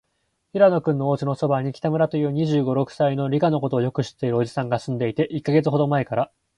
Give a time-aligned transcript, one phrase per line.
[0.53, 6.31] 平野君のおうちのそばに、北村という、二十五、六歳の、理科のことをよく知っているおじさんがすんでいて、一月ほどまえから、